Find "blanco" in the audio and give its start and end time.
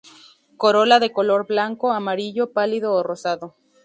1.45-1.91